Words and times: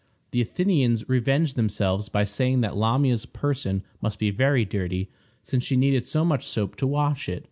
The 0.31 0.41
Athenians 0.41 1.07
revenged 1.07 1.55
themselves 1.55 2.09
by 2.09 2.23
saying 2.23 2.61
that 2.61 2.75
Lamia's 2.75 3.27
person 3.27 3.83
must 4.01 4.17
be 4.17 4.31
very 4.31 4.65
dirty, 4.65 5.11
since 5.43 5.63
she 5.63 5.77
needed 5.77 6.07
so 6.07 6.25
much 6.25 6.47
soap 6.47 6.75
to 6.77 6.87
wash 6.87 7.29
it. 7.29 7.39